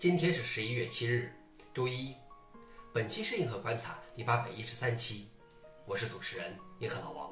[0.00, 1.30] 今天是十一月七日，
[1.74, 2.16] 周一。
[2.90, 5.26] 本期是银河观察第八百一十三期，
[5.84, 7.30] 我是主持人银河老王。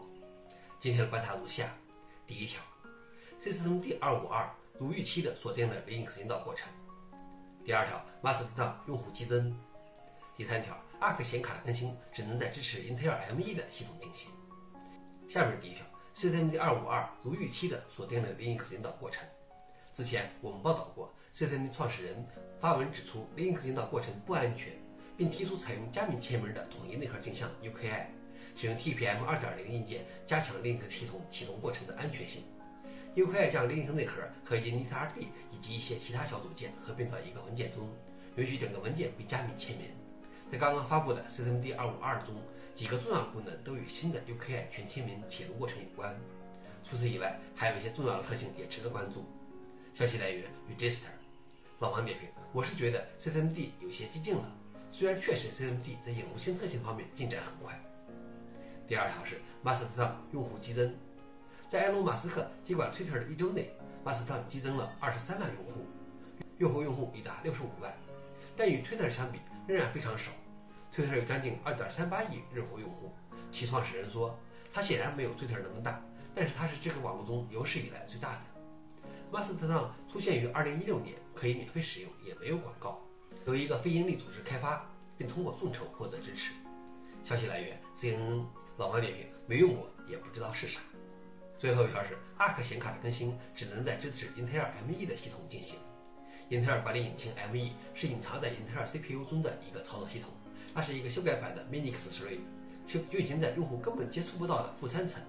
[0.78, 1.74] 今天的观察如下：
[2.26, 2.60] 第一条
[3.42, 4.46] ，systemd 二五二
[4.78, 6.68] 如预期的锁定了 Linux 引导过程。
[7.64, 9.58] 第二条，Mastodon 用户激增。
[10.36, 14.30] 第三条，Arc 显卡更新只能在支持 Intel ME 的系统进行。
[15.26, 19.26] 下面第一条，systemd 二五二如预期的锁定了 Linux 引导过程。
[19.96, 22.14] 之前我们报道过，systemd 创始人
[22.60, 24.72] 发文指出 Linux 引导过程不安全，
[25.16, 28.06] 并提出采用加密签名的统一内核镜像 UKI，
[28.56, 32.42] 使用 TPM 2.0硬件加强 Linux 系统启动过程的安全性。
[33.16, 37.88] UKI 将 Linux 内核和 initRD 以及一些其他小组件合并到一个文件中，
[38.36, 39.86] 允许整个文件被加密签名。
[40.52, 42.36] 在刚刚发布的 CCMD 252中，
[42.74, 46.14] 几个重要功能都与新的 UKI 全签名启动过程有关。
[46.88, 49.26] 除此以外，还有一些重要的特性也值得关注。
[49.94, 51.08] 消息来源：Register。
[51.80, 54.44] 老王点评：我是觉得 CMD 有些激进了，
[54.90, 57.78] 虽然确实 CMD 在引入新特性方面进展很快。
[58.86, 60.94] 第二条是 Mastodon 用户激增，
[61.70, 63.70] 在埃隆·马斯克接管 Twitter 的一周内
[64.04, 65.86] ，Mastodon 激增了二十三万用户，
[66.58, 67.92] 月活用户已达六十五万，
[68.56, 70.30] 但与 Twitter 相比仍然非常少。
[70.94, 73.12] Twitter 有将近二点三八亿日活用户，
[73.52, 74.36] 其创始人说，
[74.72, 76.02] 他显然没有 Twitter 那么大，
[76.34, 78.40] 但是它是这个网络中有史以来最大的。
[79.30, 83.00] Mastodon 出现于2016年，可以免费使用，也没有广告，
[83.46, 86.52] 由一个非营利组织开发，并通过众筹获得支持。
[87.24, 88.44] 消息来源：CNN。
[88.78, 90.80] 老王点评：没用过，也不知道是啥。
[91.56, 95.80] 最后一条是 Arc 显卡的更新只能在支持 Intel ME 的系统进行。
[96.48, 100.30] 英特尔管理引擎 ME 是隐藏在英特尔 CPU 中的一个操作系统，
[100.72, 102.38] 它是一个修改版的 Minix 3，
[102.86, 105.20] 是运行在用户根本接触不到的负三层。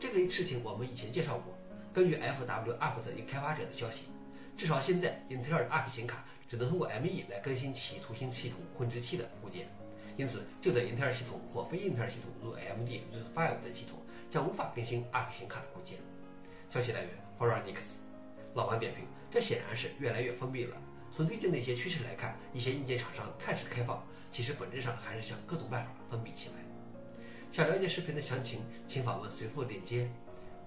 [0.00, 1.57] 这个事情我们以前介绍过。
[1.92, 4.04] 根据 FWUP 的一开发者的消息，
[4.56, 9.66] 至少现在英特尔的 Arc 显卡只能通过 ME 来更新其图形系统控制器的部件，
[10.16, 13.98] 因此旧的英特尔系统或非英特尔系统，如 AMD RISC-V 等系统
[14.30, 15.98] 将无法更新 Arc 显卡的部件。
[16.70, 17.76] 消息来源 Foronix。
[18.54, 20.76] 老王点评：这显然是越来越封闭了。
[21.12, 26.54] 从最近的一些趋势来看，一些硬件厂商看似开放，其实本质上还是想各种办法封闭起来。
[27.52, 30.08] 想了解视频的详情，请访问随附链接。